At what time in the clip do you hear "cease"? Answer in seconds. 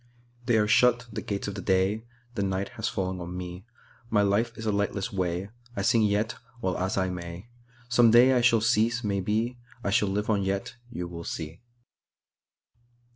8.61-9.03